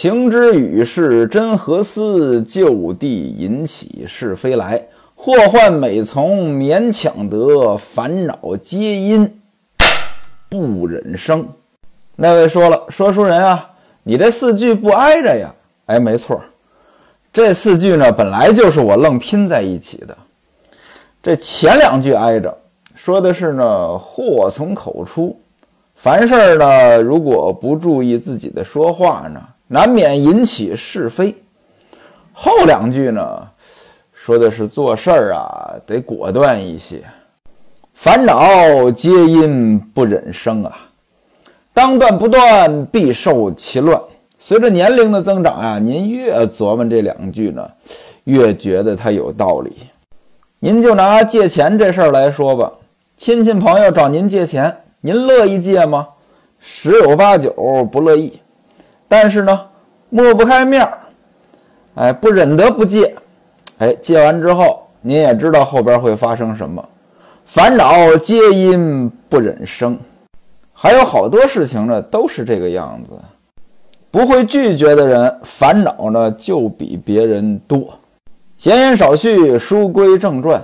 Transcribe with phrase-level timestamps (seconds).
[0.00, 2.40] 情之语是真何思？
[2.42, 4.80] 就地引起是非来。
[5.16, 9.40] 祸患每从勉强得，烦恼皆因
[10.48, 11.44] 不忍生。
[12.14, 13.70] 那位说了，说书人啊，
[14.04, 15.52] 你这四句不挨着呀？
[15.86, 16.40] 哎，没错，
[17.32, 20.16] 这四句呢本来就是我愣拼在一起的。
[21.20, 22.56] 这前两句挨着，
[22.94, 25.36] 说的是呢祸从口出，
[25.96, 31.34] 凡事呢如果不注意自己的说话呢，难免引起是非。
[32.32, 33.48] 后两句呢？
[34.12, 37.02] 说的是做事儿啊，得果断一些。
[37.94, 40.76] 烦恼皆因不忍生啊，
[41.72, 43.98] 当断不断，必受其乱。
[44.38, 47.68] 随着年龄的增长啊，您越琢磨这两句呢，
[48.24, 49.72] 越觉得它有道理。
[50.60, 52.70] 您就拿借钱这事儿来说吧，
[53.16, 56.06] 亲戚朋友找您借钱，您乐意借吗？
[56.58, 57.50] 十有八九
[57.90, 58.38] 不乐意。
[59.08, 59.60] 但是呢，
[60.10, 60.98] 抹不开面儿，
[61.94, 63.14] 哎，不忍得不借。
[63.78, 66.86] 哎，借完之后，您也知道后边会发生什么，
[67.46, 69.98] 烦恼皆因不忍生。
[70.72, 73.12] 还有好多事情呢，都是这个样子。
[74.10, 77.86] 不会拒绝的人，烦恼呢就比别人多。
[78.56, 80.62] 闲言少叙，书归正传。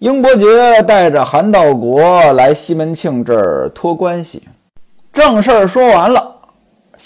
[0.00, 4.42] 英伯爵带着韩道国来西门庆这儿托关系，
[5.12, 6.35] 正事儿说完了。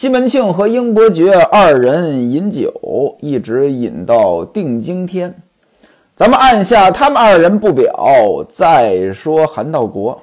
[0.01, 2.73] 西门庆和英伯爵二人饮酒，
[3.21, 5.43] 一直饮到定经天。
[6.17, 10.19] 咱们按下他们二人不表，再说韩道国。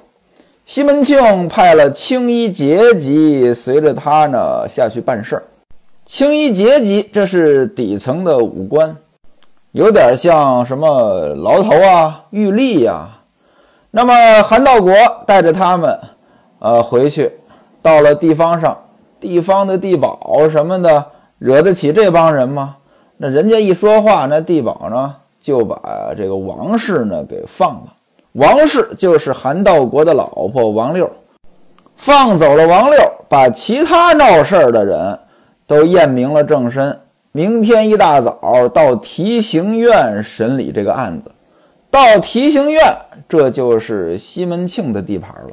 [0.66, 5.44] 西门庆派了青衣节级随着他呢下去办事儿。
[6.04, 8.96] 青衣节级这是底层的武官，
[9.70, 13.10] 有点像什么牢头啊、狱吏呀。
[13.92, 14.92] 那么韩道国
[15.24, 15.96] 带着他们，
[16.58, 17.30] 呃，回去
[17.80, 18.76] 到了地方上。
[19.20, 21.06] 地方的地保什么的，
[21.38, 22.76] 惹得起这帮人吗？
[23.16, 27.94] 那人家一说话，那地保呢就把这个王氏呢给放了。
[28.32, 31.10] 王氏就是韩道国的老婆王六，
[31.96, 35.18] 放走了王六，把其他闹事儿的人
[35.66, 36.96] 都验明了正身。
[37.32, 41.30] 明天一大早到提刑院审理这个案子。
[41.90, 42.82] 到提刑院，
[43.28, 45.52] 这就是西门庆的地盘了。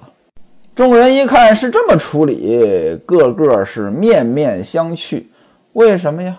[0.75, 5.23] 众人一看是这么处理，个个是面面相觑。
[5.71, 6.37] 为什么呀？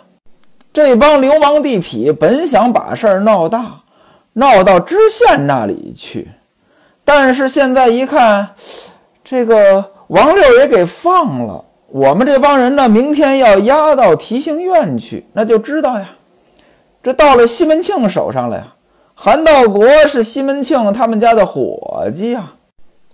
[0.74, 3.80] 这帮流氓地痞本想把事儿闹大，
[4.34, 6.28] 闹到知县那里去，
[7.02, 8.50] 但是现在一看，
[9.24, 11.64] 这个王六也给放了。
[11.88, 16.10] 我们这帮人呢，明天要押到提刑院去，那就知道呀，
[17.02, 18.74] 这到了西门庆手上了呀。
[19.14, 22.52] 韩道国是西门庆他们家的伙计呀，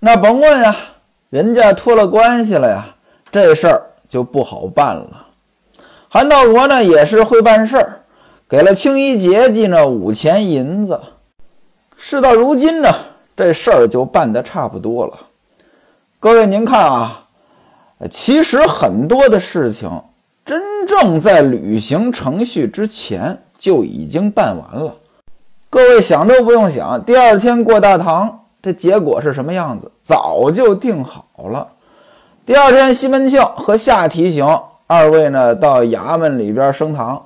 [0.00, 0.77] 那甭问呀。
[1.32, 2.94] 人家托了关系了呀，
[3.31, 5.28] 这事儿就不好办了。
[6.06, 8.00] 韩道国呢也是会办事儿，
[8.47, 11.00] 给了青衣节级呢五钱银子。
[11.97, 12.94] 事到如今呢，
[13.34, 15.19] 这事儿就办得差不多了。
[16.21, 17.25] 各位您看啊，
[18.10, 19.91] 其实很多的事情
[20.44, 24.94] 真正在履行程序之前就已经办完了。
[25.71, 28.41] 各位想都不用想，第二天过大堂。
[28.62, 29.91] 这结果是什么样子？
[30.00, 31.67] 早就定好了。
[32.47, 34.47] 第二天，西门庆和夏提刑
[34.87, 37.21] 二位呢到衙门里边升堂。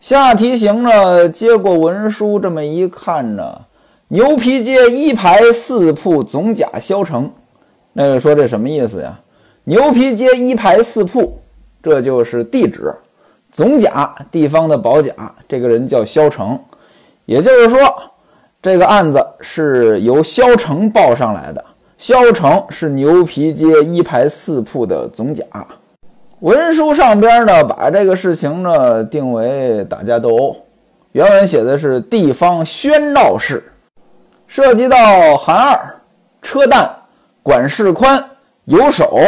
[0.00, 3.60] 夏提刑呢接过文书，这么一看呢，
[4.08, 7.30] 牛皮街一排四铺总甲萧成。
[7.92, 9.16] 那个说这什么意思呀？
[9.62, 11.38] 牛皮街一排四铺，
[11.80, 12.92] 这就是地址。
[13.52, 16.58] 总甲地方的保甲，这个人叫萧成，
[17.26, 17.78] 也就是说。
[18.64, 21.62] 这个案子是由萧成报上来的。
[21.98, 25.44] 萧成是牛皮街一排四铺的总甲。
[26.40, 30.56] 文书上边呢，把这个事情呢定为打架斗殴。
[31.12, 33.62] 原文写的是地方喧闹事，
[34.46, 35.96] 涉及到韩二、
[36.40, 36.88] 车旦、
[37.42, 38.24] 管事宽、
[38.64, 39.20] 有手、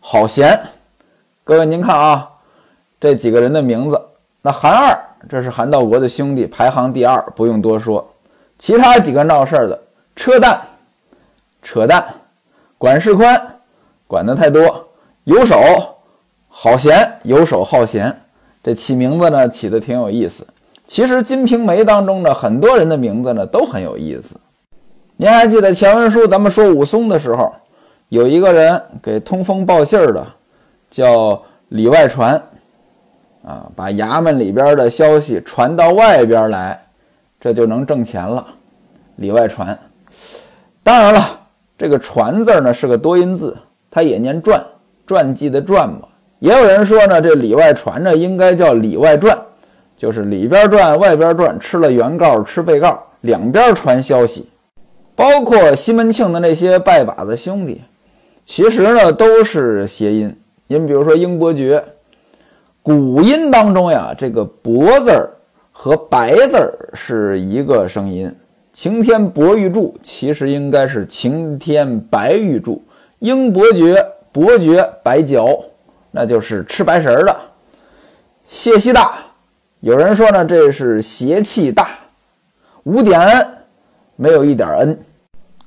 [0.00, 0.60] 郝贤。
[1.44, 2.28] 各位您看啊，
[3.00, 3.98] 这几个人的名字。
[4.42, 4.94] 那韩二，
[5.30, 8.06] 这是韩道国的兄弟，排行第二，不用多说。
[8.58, 9.82] 其他几个闹事儿的，
[10.14, 10.60] 车蛋、
[11.62, 12.04] 扯淡、
[12.78, 13.40] 管事宽，
[14.06, 14.62] 管的太多；
[15.24, 15.56] 游手、
[16.48, 18.16] 好闲、游手好闲，
[18.62, 20.46] 这起名字呢起的挺有意思。
[20.86, 24.36] 其实《金瓶梅》当中的很多人的名字呢都很有意思。
[25.16, 27.52] 您还记得前文书咱们说武松的时候，
[28.10, 30.26] 有一个人给通风报信儿的，
[30.90, 32.34] 叫里外传，
[33.44, 36.80] 啊，把衙门里边的消息传到外边来。
[37.42, 38.46] 这就能挣钱了，
[39.16, 39.76] 里外传。
[40.84, 41.40] 当然了，
[41.76, 43.58] 这个“传”字呢是个多音字，
[43.90, 44.64] 它也念“传”，
[45.08, 46.02] 传记的“传”嘛，
[46.38, 49.36] 也有人说呢，这里外传着应该叫里外传，
[49.96, 54.48] 就是里边转外边转，吃了原告吃被告，两边传消息。
[55.16, 57.82] 包括西门庆的那些拜把子兄弟，
[58.46, 60.32] 其实呢都是谐音。
[60.68, 61.82] 您比如说英伯爵，
[62.84, 65.30] 古音当中呀，这个“伯”字儿
[65.72, 68.32] 和“白”字儿是一个声音。
[68.72, 72.82] 晴天博玉柱其实应该是晴天白玉柱。
[73.18, 75.64] 英伯爵、伯爵、白嚼，
[76.10, 77.36] 那就是吃白食儿的。
[78.48, 79.18] 谢希大，
[79.80, 81.88] 有人说呢，这是邪气大。
[82.84, 83.46] 五点恩，
[84.16, 84.98] 没有一点恩，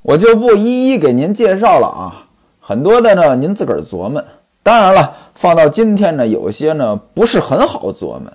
[0.01, 2.27] 我就不一一给您介绍了啊。
[2.59, 4.23] 很多的呢，您自个儿琢磨。
[4.63, 8.33] 当然了，放到今天呢，有些呢不是很好琢磨，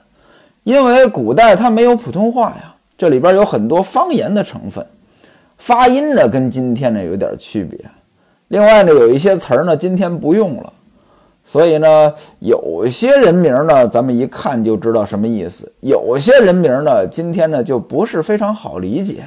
[0.63, 4.85] 因为古代它没有普通话呀，这里边有很多方言的成分，
[5.57, 7.79] 发音呢跟今天呢有点区别。
[8.49, 10.73] 另外呢，有一些词儿呢今天不用了，
[11.45, 19.23] 所以呢，有些人名呢咱们一看就知道什么意思，有些人名呢今天呢就不是非常好理解。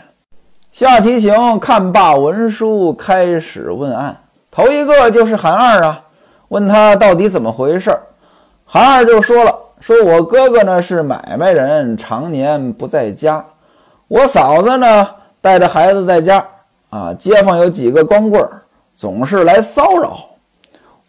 [0.71, 4.18] 下题型看罢文书，开始问案，
[4.51, 6.01] 头一个就是韩二啊。
[6.50, 8.01] 问他到底怎么回事儿，
[8.65, 13.44] 韩二就说了：“说我哥哥呢是买卖人，常年不在家；
[14.07, 15.06] 我嫂子呢
[15.41, 16.41] 带着孩子在家。
[16.89, 18.47] 啊，街坊有几个光棍，
[18.95, 20.19] 总是来骚扰。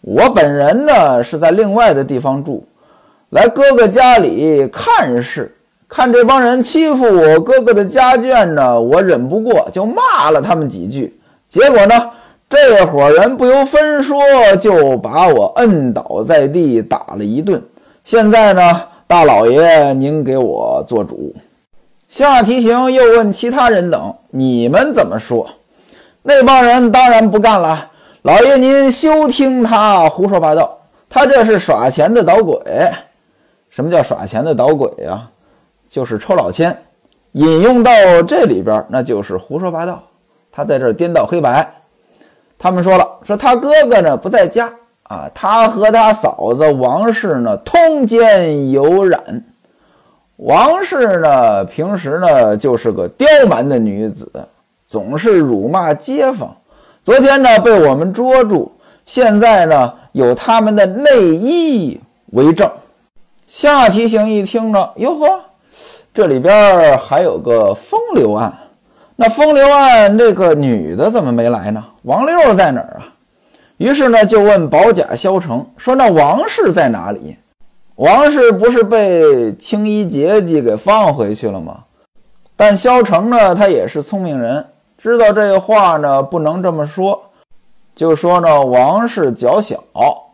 [0.01, 2.67] 我本人呢是在另外的地方住，
[3.31, 5.57] 来哥哥家里看事，
[5.89, 11.17] 看这帮人欺负我哥哥的家眷呢，我忍不过就骂了他们几句，
[11.49, 11.95] 结果呢。”
[12.47, 14.21] 这伙人不由分说
[14.61, 17.61] 就把我摁倒在地打了一顿。
[18.05, 21.35] 现在呢，大老爷您给我做主。
[22.07, 25.49] 下提刑又问其他人等：“你们怎么说？”
[26.23, 27.91] 那帮人当然不干了。
[28.21, 30.79] 老爷您休听他胡说八道，
[31.09, 32.61] 他这是耍钱的捣鬼。
[33.71, 35.27] 什么叫耍钱的捣鬼呀？
[35.89, 36.77] 就是抽老千。
[37.33, 37.91] 引用到
[38.23, 40.03] 这里边，那就是胡说八道。
[40.53, 41.67] 他在这颠倒黑白。
[42.59, 44.71] 他们说了，说他哥哥呢不在家
[45.05, 49.45] 啊，他和他嫂子王氏呢通奸有染。
[50.37, 54.31] 王氏呢平时呢就是个刁蛮的女子，
[54.87, 56.57] 总是辱骂街坊。
[57.03, 58.73] 昨天呢被我们捉住，
[59.05, 62.01] 现在呢有他们的内衣
[62.33, 62.71] 为证。
[63.47, 65.41] 夏提刑一听呢，哟呵，
[66.13, 68.53] 这里边还有个风流案。
[69.17, 71.85] 那风流案那个女的怎么没来呢？
[72.03, 73.07] 王六在哪儿啊？
[73.77, 77.37] 于是呢，就问保甲萧成说：“那王氏在哪里？
[77.97, 81.85] 王氏不是被青衣节级给放回去了吗？”
[82.57, 84.65] 但萧成呢，他也是聪明人，
[84.97, 87.21] 知道这话呢不能这么说，
[87.97, 89.83] 就说呢王氏脚小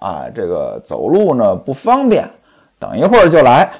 [0.00, 2.28] 啊，这个走路呢不方便，
[2.78, 3.70] 等一会儿就来。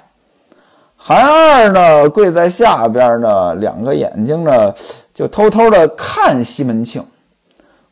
[0.97, 4.75] 韩二呢，跪在下边呢，两个眼睛呢，
[5.13, 7.05] 就偷偷的看西门庆。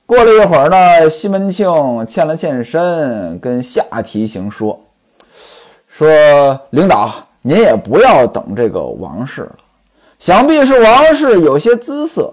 [0.08, 1.69] 过了一会儿呢，西门庆
[2.06, 4.81] 欠了欠身，跟夏提刑说
[5.87, 6.08] ：“说
[6.70, 7.12] 领导，
[7.43, 9.52] 您也不要等这个王氏了，
[10.19, 12.32] 想必是王氏有些姿色，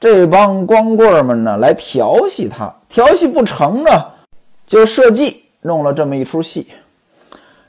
[0.00, 3.90] 这帮光棍们呢来调戏他，调戏不成呢，
[4.66, 6.68] 就设计弄了这么一出戏。”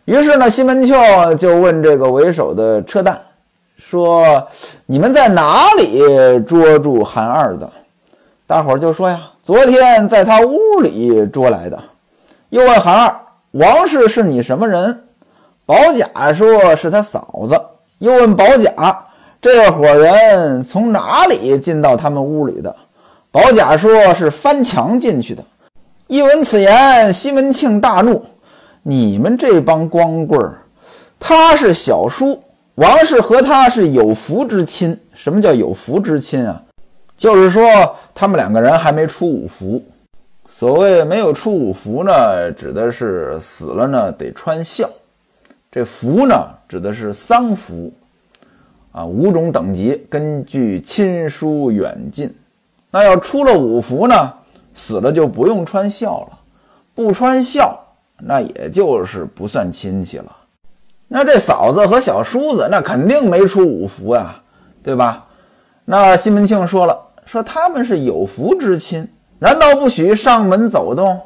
[0.05, 0.95] 于是呢，西门庆
[1.37, 3.17] 就问这个为首的车旦
[3.75, 4.47] 说
[4.87, 7.69] ：“你们在哪里捉住韩二的？”
[8.47, 11.81] 大伙儿就说：“呀，昨天在他屋里捉来的。”
[12.49, 13.15] 又问韩二
[13.51, 15.03] ：“王氏是你什么人？”
[15.65, 17.59] 保甲说是他嫂子。
[17.99, 19.05] 又问保甲
[19.41, 22.75] ：“这伙人从哪里进到他们屋里的？”
[23.31, 25.41] 保甲说是翻墙进去的。
[26.07, 28.25] 一闻此言，西门庆大怒。
[28.83, 30.57] 你们这帮光棍儿，
[31.19, 32.43] 他是小叔，
[32.75, 34.99] 王氏和他是有福之亲。
[35.13, 36.61] 什么叫有福之亲啊？
[37.21, 37.61] 就是说
[38.15, 39.79] 他们两个人还没出五福。
[40.47, 44.89] 所谓没有出五福呢，指的是死了呢得穿孝。
[45.71, 46.35] 这福呢，
[46.67, 47.93] 指的是丧服
[48.91, 52.35] 啊，五种等级根据亲疏远近。
[52.89, 54.33] 那要出了五福呢，
[54.73, 56.39] 死了就不用穿孝了，
[56.95, 57.79] 不穿孝。
[58.17, 60.35] 那也就是不算亲戚了，
[61.07, 64.41] 那这嫂子和小叔子那肯定没出五福呀，
[64.81, 65.27] 对吧？
[65.85, 66.97] 那西门庆说了，
[67.31, 69.07] 说他们是有福之亲，
[69.39, 71.17] 难道不许上门走动？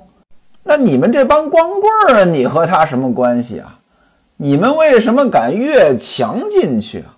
[0.62, 3.80] 那你们这帮光棍儿，你和他什么关系啊？
[4.38, 7.18] 你们为什么敢越墙进去啊？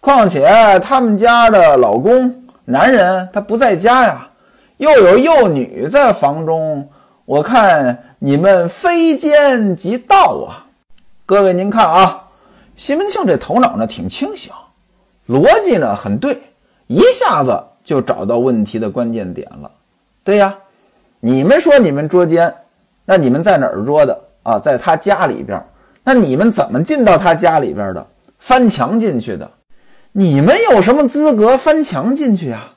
[0.00, 0.46] 况且
[0.80, 4.28] 他们家的老公男人他不在家呀，
[4.76, 6.86] 又有幼女在房中。
[7.24, 10.66] 我看你们非奸即盗啊！
[11.24, 12.24] 各位您看啊，
[12.76, 14.52] 西门庆这头脑呢挺清醒，
[15.26, 16.42] 逻辑呢很对，
[16.86, 19.70] 一下子就找到问题的关键点了。
[20.24, 20.52] 对呀，
[21.20, 22.52] 你们说你们捉奸，
[23.04, 24.58] 那你们在哪儿捉的啊？
[24.58, 25.64] 在他家里边。
[26.02, 28.04] 那你们怎么进到他家里边的？
[28.38, 29.48] 翻墙进去的？
[30.10, 32.70] 你们有什么资格翻墙进去啊？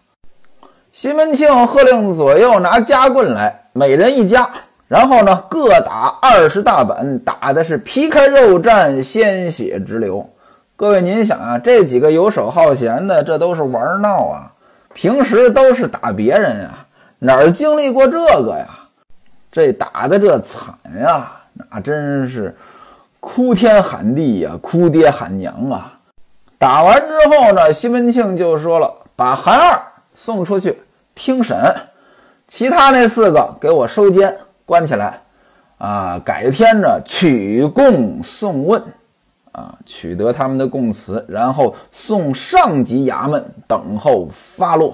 [0.92, 4.48] 西门庆喝令左右拿夹棍来，每人一夹，
[4.88, 10.28] 然后呢各打二十大板，打的是皮开肉绽，鲜血直流。
[10.75, 14.54] 各位您想啊，这几个游手好闲的，这都是玩闹啊，
[15.00, 16.86] 平时都是打别人呀，
[17.20, 18.68] 哪儿经历过这个呀？
[19.50, 22.53] 这打的这惨呀，那真是。
[23.22, 25.94] 哭天喊地呀，哭爹喊娘啊！
[26.58, 29.82] 打完之后呢，西门庆就说了：“把韩二
[30.13, 30.77] 送出去
[31.15, 31.58] 听审，
[32.50, 35.22] 其他那四个给我收监关起来，
[35.77, 38.84] 啊，改天呢取供送问，
[39.60, 44.94] 啊，取得他们的供词，然后送上级衙门等候发落。”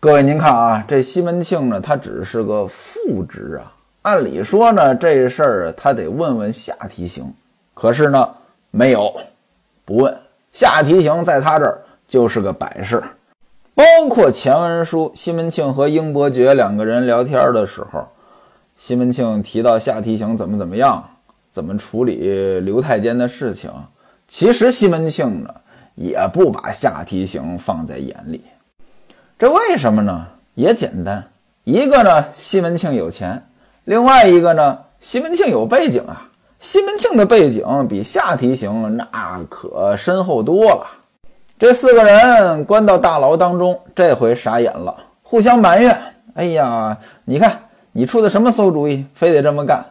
[0.00, 3.72] 各位您看啊，这西门庆呢，他只是个副职啊。
[4.02, 7.32] 按理说呢，这事儿他得问问夏提刑，
[7.74, 8.28] 可是呢，
[8.70, 9.14] 没有，
[9.84, 10.16] 不问。
[10.52, 13.02] 夏提刑在他这儿就是个摆设。
[13.74, 18.08] 包括前文书，西门庆和英伯爵两个人聊天的时候，
[18.76, 21.02] 西门庆提到夏提刑怎么怎么样，
[21.50, 23.70] 怎么处理刘太监的事情。
[24.28, 25.54] 其实西门庆呢，
[25.94, 28.42] 也不把夏提刑放在眼里。
[29.38, 30.26] 这为什么呢？
[30.54, 31.24] 也简单，
[31.64, 33.42] 一个呢，西门庆有钱。
[33.84, 36.28] 另外一个呢，西门庆有背景啊，
[36.60, 40.86] 西门庆的背景比夏提刑那可深厚多了。
[41.58, 45.98] 这四个人关到大牢当中，这回傻眼了，互相埋怨
[46.34, 47.58] ：“哎呀，你看
[47.92, 49.84] 你出的什么馊主意，非得这么干？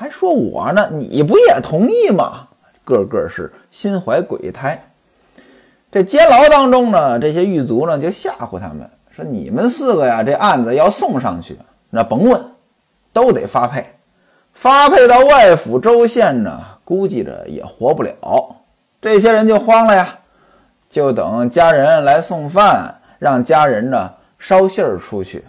[0.00, 2.46] 还说我呢，你不也同意吗？”
[2.86, 4.80] 个个是心怀鬼胎。
[5.90, 11.58] 这监牢当中呢，这些狱卒呢就吓唬他们说：“你们四个呀，这案子要送上去，
[11.90, 12.40] 那甭问。”
[13.12, 13.84] 都得发配，
[14.52, 18.54] 发配到外府州县呢，估计着也活不了。
[19.00, 20.16] 这些人就慌了呀，
[20.88, 25.42] 就等家人来送饭，让家人呢捎信儿出去。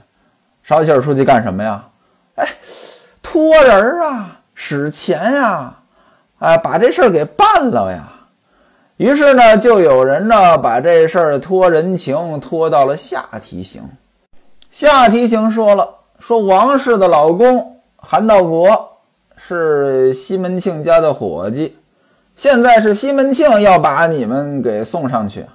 [0.64, 1.84] 捎信儿出去干什么呀？
[2.36, 2.48] 哎，
[3.22, 5.74] 托人啊，使钱呀，
[6.40, 8.12] 哎，把这事儿给办了呀。
[8.98, 13.82] 于是呢，就有人呢把这事儿托人情托到了下提刑。
[14.70, 15.88] 下提刑说了。
[16.20, 18.98] 说王氏的老公韩道国
[19.38, 21.78] 是西门庆家的伙计，
[22.36, 25.46] 现在是西门庆要把你们给送上去。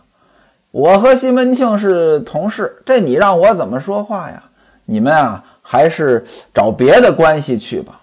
[0.70, 4.42] 我和西门庆是同事，这你让我怎么说话呀？
[4.86, 8.00] 你们啊，还是找别的关系去吧。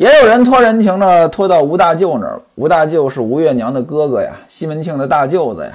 [0.00, 2.40] 也有人托人情呢，托到吴大舅那儿。
[2.54, 5.72] 吴大舅是吴月娘的哥哥呀，西门庆的大舅子呀。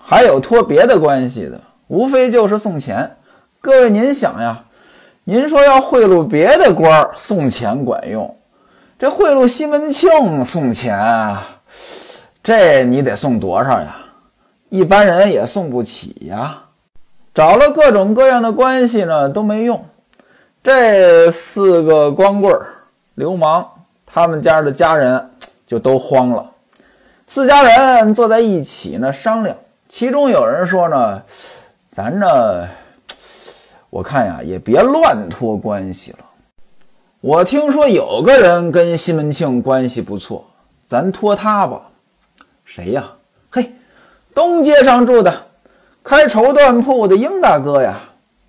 [0.00, 3.10] 还有托别的关系的，无非就是送钱。
[3.60, 4.62] 各位您想呀？
[5.24, 8.36] 您说要贿赂别的官儿送钱管用，
[8.96, 11.36] 这贿赂西门庆送钱，
[12.40, 13.96] 这你得送多少呀？
[14.68, 16.56] 一般人也送不起呀。
[17.34, 19.84] 找了各种各样的关系呢都没用，
[20.62, 22.68] 这四个光棍儿、
[23.14, 23.66] 流氓，
[24.04, 25.30] 他们家的家人
[25.66, 26.50] 就都慌了。
[27.26, 29.56] 四家人坐在一起呢商量，
[29.88, 31.22] 其中有人说呢，
[31.88, 32.68] 咱呢。
[33.88, 36.18] 我看呀，也别乱托关系了。
[37.20, 40.44] 我听说有个人跟西门庆关系不错，
[40.82, 41.80] 咱托他吧。
[42.64, 43.04] 谁呀？
[43.50, 43.72] 嘿，
[44.34, 45.32] 东街上住的
[46.02, 48.00] 开绸缎铺的英大哥呀，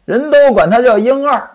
[0.05, 1.48] 人都管他叫英二。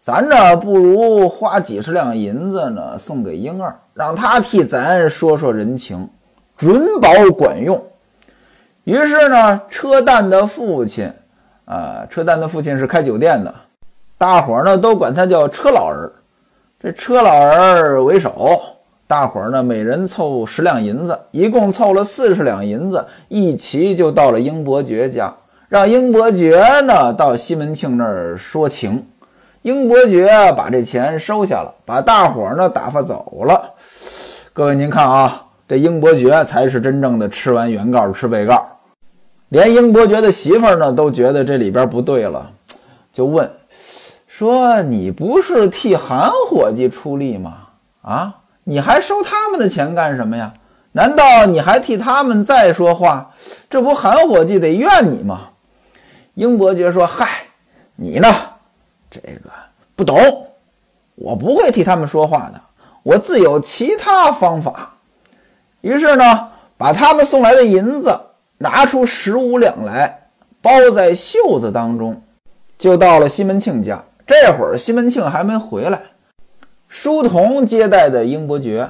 [0.00, 6.08] 咱这，不如花几十两银子呢，送给英儿，让他替咱说说人情，
[6.56, 7.82] 准保管用。
[8.84, 11.12] 于是呢，车蛋的父亲。
[11.66, 13.54] 啊，车蛋的父亲是开酒店的，
[14.18, 16.10] 大伙儿呢都管他叫车老儿。
[16.80, 18.60] 这车老儿为首，
[19.06, 25.32] 大伙儿呢每人凑十两银子，一共凑了四十两银子，一齐就到了英伯爵家，
[25.68, 29.06] 让英伯爵呢到西门庆那儿说情。
[29.62, 30.26] 英伯爵
[30.56, 33.74] 把这钱收下了，把大伙儿呢打发走了。
[34.54, 38.66] 各位您看啊，这英伯爵才是真正的吃完原告吃被告。
[39.50, 42.50] 连英伯爵的媳妇儿呢都觉得这里边不对了，
[43.12, 43.50] 就问
[44.26, 47.58] 说：“你不是替韩伙计出力吗？
[48.00, 50.54] 啊，你还收他们的钱干什么呀？
[50.92, 53.32] 难道你还替他们再说话？
[53.68, 55.48] 这不韩伙计得怨你吗？”
[56.32, 57.28] 英伯爵说：“嗨，
[57.96, 58.34] 你呢，
[59.10, 59.50] 这个
[59.96, 60.16] 不懂
[61.16, 62.60] 我不会替他们说话的，
[63.02, 64.94] 我自有其他方法。
[65.80, 68.18] 于是呢，把他们送来的银子
[68.56, 70.28] 拿出十五两来，
[70.62, 72.22] 包在袖子当中，
[72.78, 74.02] 就到了西门庆家。
[74.26, 76.00] 这会儿西门庆还没回来，
[76.88, 78.88] 书童接待的英伯爵。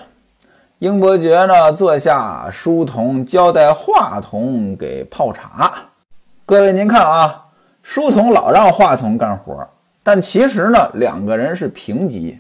[0.81, 5.73] 英伯爵呢坐下，书童交代话筒给泡茶。
[6.47, 7.47] 各位您看啊，
[7.83, 9.69] 书童老让话筒干活。
[10.11, 12.37] 但其实呢，两个人是平级，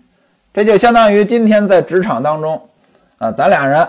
[0.52, 2.60] 这就相当于今天在职场当中，
[3.18, 3.86] 啊，咱俩人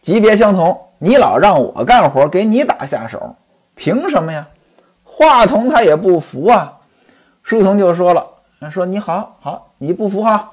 [0.00, 3.34] 级别相同，你老让我干活，给你打下手，
[3.74, 4.46] 凭什么呀？
[5.02, 6.72] 话筒他也不服啊。
[7.42, 8.24] 书童就说了，
[8.70, 10.52] 说你好好，你不服哈？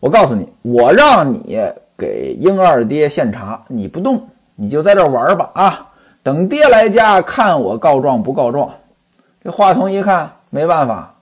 [0.00, 1.60] 我告诉你，我让你
[1.98, 5.86] 给英二爹献茶，你不动，你就在这玩吧啊！
[6.22, 8.72] 等爹来家看我告状不告状。
[9.44, 11.14] 这话筒一看，没办法。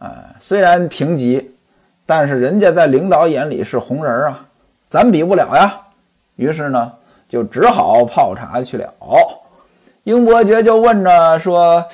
[0.00, 0.08] 哎，
[0.40, 1.54] 虽然平级，
[2.06, 4.46] 但是人家在领导眼里是红人啊，
[4.88, 5.78] 咱比不了呀。
[6.36, 6.90] 于是呢，
[7.28, 8.90] 就只好泡茶去了。
[10.04, 11.84] 英伯爵就问着说：“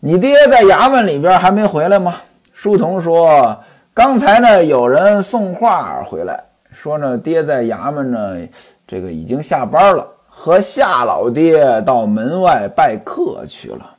[0.00, 2.16] 你爹在衙门里边还没回来吗？”
[2.54, 3.54] 书童说
[3.92, 8.48] ：“刚才呢，有人送话回来，说呢，爹在衙门呢，
[8.86, 13.94] 这个已经下班了，和夏老爹到门外拜客去了。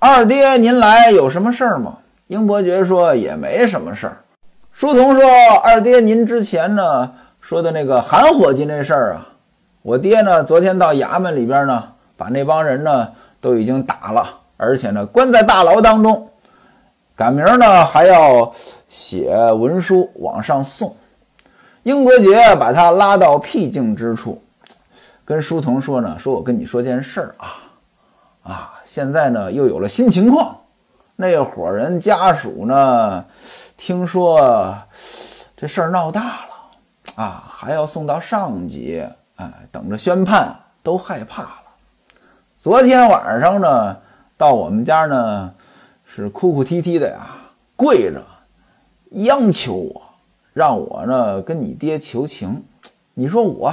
[0.00, 1.96] 二爹您来有什么事儿吗？”
[2.32, 4.16] 英伯爵说：“也没什么事儿。”
[4.72, 5.22] 书童说
[5.62, 7.12] ：“二爹，您之前呢
[7.42, 9.28] 说的那个韩伙计那事儿啊，
[9.82, 11.86] 我爹呢昨天到衙门里边呢，
[12.16, 13.06] 把那帮人呢
[13.38, 16.26] 都已经打了，而且呢关在大牢当中，
[17.14, 18.50] 赶明儿呢还要
[18.88, 20.96] 写文书往上送。”
[21.84, 24.42] 英伯爵把他拉到僻静之处，
[25.22, 27.46] 跟书童说呢：“说我跟你说件事儿啊，
[28.42, 30.56] 啊，现在呢又有了新情况。”
[31.22, 33.24] 那伙人家属呢？
[33.76, 34.76] 听说
[35.56, 40.52] 这事儿闹大了啊，还要送到上级，哎，等着宣判，
[40.82, 41.62] 都害怕了。
[42.58, 43.96] 昨天晚上呢，
[44.36, 45.54] 到我们家呢，
[46.04, 47.30] 是哭哭啼啼的呀，
[47.76, 48.20] 跪着
[49.10, 50.02] 央求我，
[50.52, 52.64] 让我呢跟你爹求情。
[53.14, 53.72] 你说我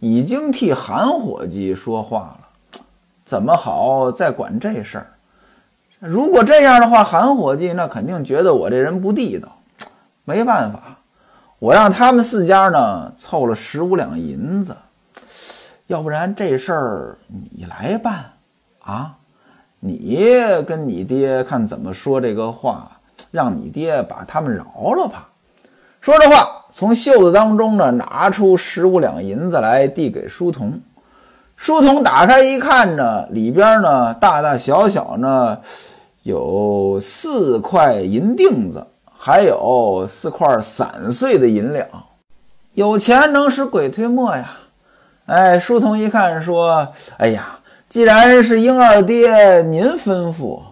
[0.00, 2.80] 已经替韩伙计说话了，
[3.24, 5.12] 怎么好再管这事儿？
[6.00, 9.48] 如果这样的话，韩伙计那肯定觉得我这人不地道。
[10.24, 10.98] 没办法，
[11.58, 14.76] 我让他们四家呢凑了十五两银子，
[15.86, 18.32] 要不然这事儿你来办
[18.80, 19.16] 啊？
[19.80, 20.28] 你
[20.66, 22.98] 跟你爹看怎么说这个话，
[23.30, 25.28] 让你爹把他们饶了吧。
[26.00, 30.80] 说着话，从袖子当中呢拿出十五两银子来，递给书童。
[31.58, 35.58] 书童打开一看呢，里边呢大大小小呢
[36.22, 38.86] 有四块银锭子，
[39.18, 41.86] 还有四块散碎的银两。
[42.74, 44.52] 有钱能使鬼推磨呀！
[45.26, 50.62] 哎，书童一看说：“哎呀，既然是英二爹您吩咐，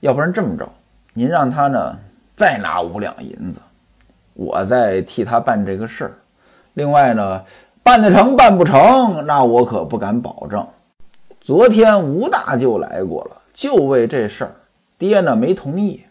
[0.00, 0.66] 要不然这么着，
[1.12, 1.94] 您让他呢
[2.34, 3.60] 再拿五两银子，
[4.32, 6.12] 我再替他办这个事儿。
[6.72, 7.42] 另外呢。”
[7.86, 10.66] 办得成办不成，那我可不敢保证。
[11.40, 14.50] 昨天吴大舅来过了，就为这事儿，
[14.98, 16.02] 爹呢没同意。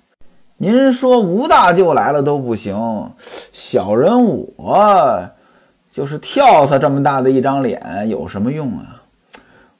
[0.55, 3.11] 您说吴大舅来了都不行，
[3.51, 4.23] 小人
[4.55, 5.29] 我
[5.91, 9.03] 就是跳蚤这么大的一张脸，有什么用啊？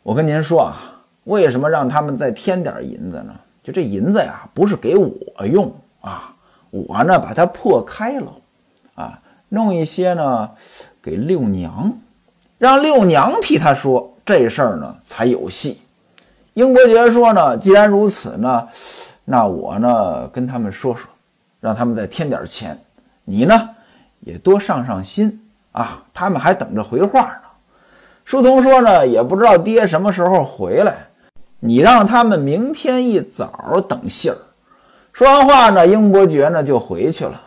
[0.03, 3.33] 我跟您说啊，为什么让他们再添点银子呢？
[3.63, 6.35] 就这银子呀，不是给我用啊，
[6.71, 8.33] 我呢把它破开了
[8.95, 10.51] 啊，弄一些呢。
[11.05, 11.95] 给六娘，
[12.57, 15.79] 让六娘替他说这事儿呢才有戏。
[16.55, 18.67] 英伯爵说呢，既然如此呢，
[19.23, 21.07] 那我呢跟他们说说，
[21.59, 22.75] 让他们再添点钱。
[23.23, 23.69] 你呢
[24.21, 27.41] 也多上上心啊，他们还等着回话呢。
[28.23, 31.05] 书童说呢，也不知道爹什么时候回来，
[31.59, 34.37] 你让他们明天一早等信儿。
[35.13, 37.39] 说完话呢，英伯爵呢就回去了。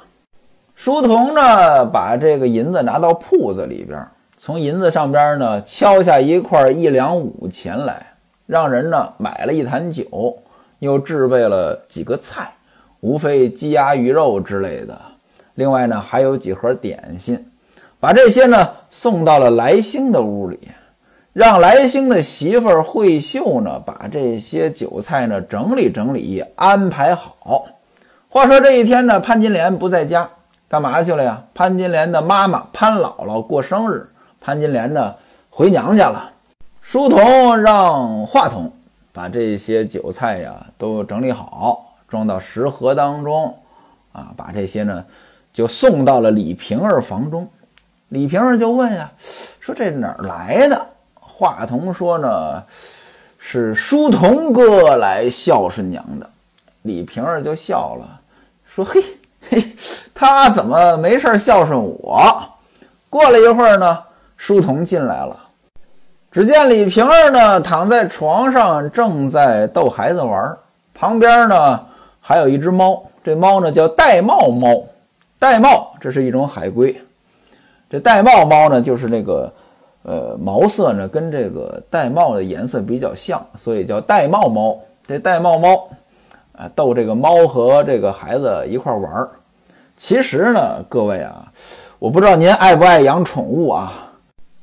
[0.78, 8.14] 书童呢，把这个银子拿到铺子里边，从银子上边呢敲下一块一两五钱来，
[8.46, 10.38] 让人呢买了一坛酒，
[10.78, 12.52] 又置备了几个菜，
[13.00, 14.96] 无非鸡鸭鱼肉之类的。
[15.56, 17.44] 另外呢，还有几盒点心，
[17.98, 20.60] 把这些呢送到了来兴的屋里，
[21.32, 27.66] 让来兴的媳妇儿慧秀呢把这些酒菜呢整理整理，安排好。
[28.28, 30.30] 话说这一天呢，潘金莲不在家。
[30.68, 31.42] 干嘛去了呀？
[31.54, 34.06] 潘金莲的妈妈潘姥姥过生日，
[34.38, 35.14] 潘金莲呢
[35.48, 36.30] 回娘家了。
[36.82, 38.70] 书童让话筒
[39.12, 43.58] 把这些酒菜呀都整理好，装到食盒当中，
[44.12, 45.02] 啊，把这些呢
[45.54, 47.48] 就送到了李瓶儿房中。
[48.10, 49.10] 李瓶儿就问呀，
[49.60, 50.86] 说这哪儿来的？
[51.14, 52.62] 华童说呢，
[53.38, 56.28] 是书童哥来孝顺娘的。
[56.82, 58.20] 李瓶儿就笑了，
[58.66, 59.02] 说：“嘿
[59.50, 59.62] 嘿，
[60.14, 62.22] 他怎么没事孝顺我？”
[63.10, 63.98] 过了一会儿呢，
[64.36, 65.36] 书童进来了，
[66.30, 70.56] 只见李瓶儿呢躺在床上，正在逗孩子玩，
[70.94, 71.80] 旁边呢
[72.20, 74.84] 还有一只猫，这猫呢叫玳瑁猫，
[75.40, 76.94] 玳瑁这是一种海龟，
[77.88, 79.52] 这玳瑁猫呢就是那个
[80.02, 84.78] 呃毛色呢跟这个玳瑁的颜色比较像，所以叫玳瑁猫。
[85.06, 85.88] 这玳瑁猫。
[86.58, 89.30] 啊，逗这个猫和这个孩子一块玩儿。
[89.98, 91.52] 其实呢，各位啊，
[91.98, 93.92] 我不知道您爱不爱养宠物啊。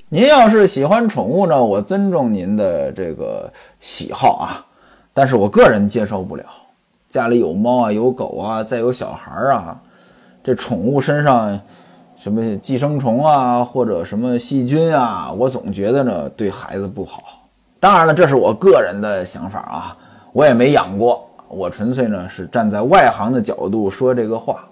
[0.08, 4.66] 您要是喜欢宠物呢，我尊重您的这个喜好啊。
[5.14, 6.46] 但是我个人接受不了，
[7.10, 9.78] 家里有猫啊，有狗啊，再有小孩儿啊，
[10.42, 11.60] 这宠物身上
[12.18, 17.22] 什么寄生虫啊，或者什么细菌啊，我总觉得呢对孩子不好。
[17.78, 19.98] 当然了，这是我个人的想法啊，
[20.32, 21.30] 我也没养过。
[21.50, 24.64] 我纯粹呢是站在外行的角度说这个话。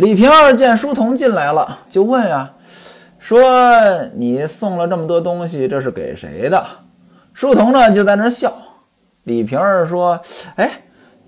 [0.00, 2.50] 李瓶儿见书童进来了，就问啊，
[3.18, 3.38] 说
[4.14, 6.64] 你送了这么多东西，这是给谁的？
[7.34, 8.50] 书童呢就在那笑。
[9.24, 10.18] 李瓶儿说
[10.56, 10.70] ：“哎，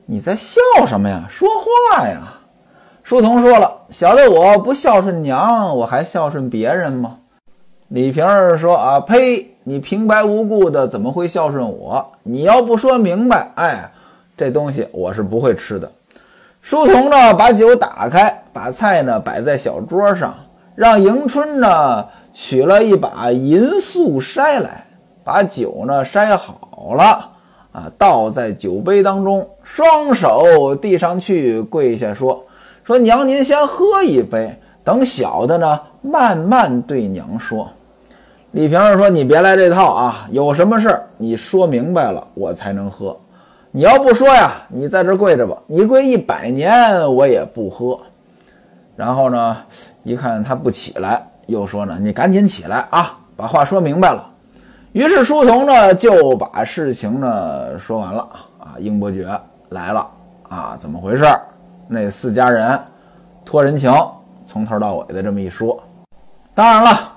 [0.07, 1.27] 你在笑什么呀？
[1.29, 1.47] 说
[1.91, 2.23] 话呀！”
[3.05, 7.19] 书童说了：“小的我不孝顺娘，我还孝顺别人吗？”
[7.89, 9.55] 李瓶儿说：“啊呸！
[9.65, 12.11] 你平白无故的怎么会孝顺我？
[12.23, 13.93] 你要不说明白，哎。”
[14.35, 15.93] 这东西我是不会吃的。
[16.63, 20.33] 书童呢，把酒打开，把菜呢摆在小桌上，
[20.77, 24.87] 让迎春呢取了一把银素筛来，
[25.25, 27.31] 把酒呢筛好了
[27.73, 32.45] 啊，倒在酒杯当中，双手递上去，跪下说
[32.85, 37.69] ：“说娘，您先喝一杯，等小的呢慢慢对娘说。”
[38.53, 43.19] 李瓶儿说：“你别来这套啊，有什么事儿你说明白了，我才能喝。”
[43.75, 47.99] 你要不说呀，你在这跪着吧，你跪一百年我也不喝。
[48.95, 49.57] 然后呢，
[50.03, 54.29] 一看他不起来，又说呢，你赶紧起来啊，把话说明白了。
[54.93, 59.27] 于是书童呢就把事情呢说完了啊，英伯爵
[59.71, 60.07] 来了
[60.51, 61.25] 啊，怎么回事？
[61.89, 62.79] 那四家人
[63.43, 63.91] 托人情，
[64.45, 65.83] 从头到尾的这么一说。
[66.55, 67.11] 当然了，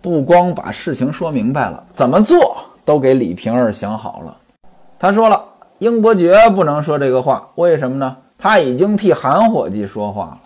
[0.00, 4.36] 不光把事情说明白了，怎么做都给李瓶儿想好了。
[4.96, 5.44] 他说了。
[5.78, 8.16] 英伯爵不能说这个话，为什么呢？
[8.36, 10.40] 他已经替韩伙计说话了，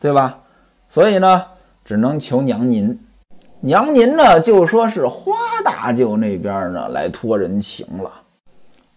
[0.00, 0.38] 对吧？
[0.88, 1.44] 所以呢，
[1.84, 2.98] 只能求娘您。
[3.60, 5.32] 娘您呢，就说是花
[5.64, 8.10] 大舅那边呢来托人情了。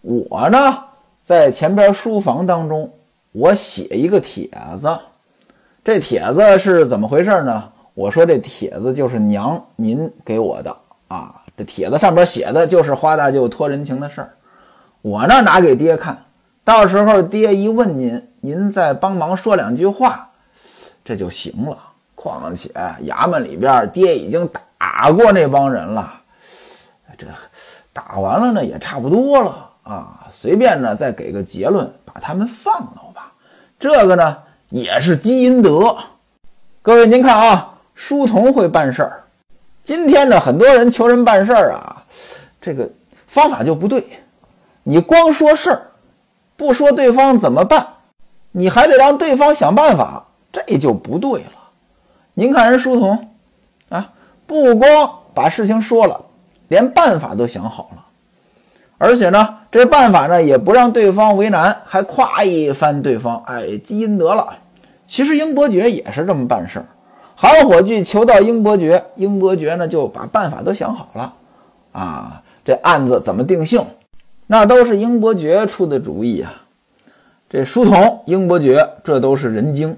[0.02, 0.78] 我呢，
[1.22, 2.92] 在前边书房当中，
[3.32, 4.96] 我写一个帖子。
[5.84, 7.70] 这帖子是怎么回事呢？
[7.94, 10.76] 我说这帖子就是娘您给我的
[11.08, 11.42] 啊。
[11.56, 14.30] 这帖子上边写的就是花大舅托人情的事儿。
[15.02, 16.24] 我呢拿给爹看，
[16.64, 20.28] 到时候爹一问您，您再帮忙说两句话，
[21.04, 21.78] 这就行了。
[22.14, 22.68] 况且
[23.04, 26.12] 衙门里边爹已经打过那帮人了，
[27.16, 27.26] 这
[27.92, 33.32] 打完了呢也差不多了啊，随便呢再给个结论，把他们放了吧。
[33.78, 34.36] 这个呢
[34.68, 35.96] 也是积阴德。
[36.82, 39.22] 各位您看啊，书童会办事儿。
[39.84, 42.02] 今天呢很多人求人办事儿啊，
[42.60, 42.90] 这个
[43.28, 44.04] 方法就不对。
[44.88, 45.82] 你光说事儿，
[46.56, 47.86] 不说对方怎么办，
[48.52, 51.52] 你还得让对方想办法，这就不对了。
[52.32, 53.28] 您看人书童，
[53.90, 54.10] 啊，
[54.46, 56.18] 不光把事情说了，
[56.68, 58.06] 连办法都想好了，
[58.96, 64.54] 而且呢，这办法呢也不让对方为难，还夸一番对方，哎，积阴德了。
[65.06, 66.86] 其实英伯爵也是这么办事儿，
[67.36, 71.34] 韩火炬求到英伯爵，英伯爵呢就把办法都想好了，
[71.92, 73.84] 啊，这案子怎么定性？
[74.50, 76.54] 那都是英伯爵出的主意啊！
[77.50, 79.94] 这书童、英伯爵，这都是人精。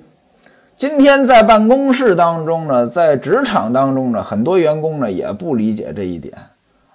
[0.77, 6.35] 今天在办公室当中呢，在职场当中呢，很多员工呢也不理解这一点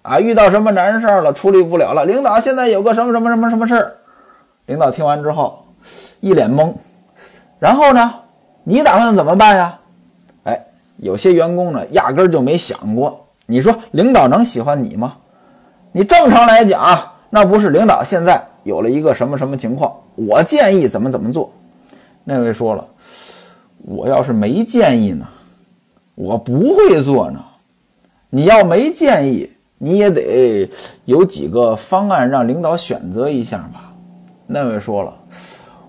[0.01, 0.19] 啊。
[0.19, 3.95] 遇到什么难事儿了，处理不了了，领导现在有个什么什么什么什么事儿，
[4.65, 5.65] 领导听完之后
[6.19, 6.73] 一脸懵。
[7.57, 8.13] 然后呢，
[8.65, 9.79] 你打算怎么办呀？
[10.43, 10.65] 哎，
[10.97, 13.25] 有些员工呢，压根儿就没想过。
[13.45, 15.15] 你说领导能喜欢你吗？
[15.93, 17.11] 你正常来讲。
[17.35, 21.51] 那不是领导现在有了一个什么什么情况，我建议怎么怎么做。
[22.23, 22.87] 那位说了，
[23.79, 25.27] 我要是没建议呢，
[26.15, 27.43] 我不会做呢。
[28.29, 30.71] 你要没建议，你也得
[31.03, 33.91] 有几个方案让领导选择一下吧。
[34.47, 35.13] 那位说了，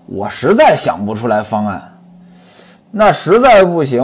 [0.05, 1.81] 我实在想不出来方案。
[2.91, 4.03] 那实在不行，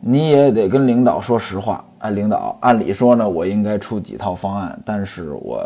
[0.00, 1.82] 你也得跟领导说实话。
[1.98, 5.62] 啊，领导，按理说呢，我应该出几套方案，但是我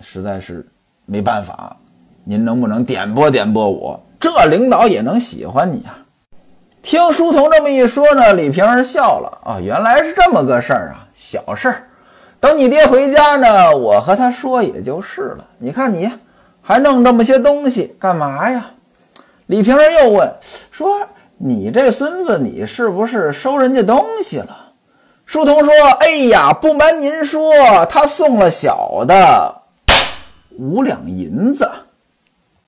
[0.00, 0.66] 实在是
[1.04, 1.76] 没办法。
[2.24, 4.00] 您能不能点拨点拨我？
[4.18, 5.98] 这领导也能喜欢你啊？
[6.82, 11.84] 听书童这么一说呢，李瓶儿笑了啊，原来是这么个事儿啊，小事儿。
[12.40, 15.44] 等你爹回家呢，我和他说也就是了。
[15.58, 16.10] 你看你
[16.60, 18.66] 还弄这么些东西干嘛呀？
[19.46, 20.32] 李瓶儿又问
[20.70, 20.88] 说
[21.38, 24.56] ：“你这孙子，你是不是收人家东西了？”
[25.26, 27.52] 书童说：“哎呀，不瞒您说，
[27.86, 29.54] 他送了小的
[30.56, 31.68] 五两银子。”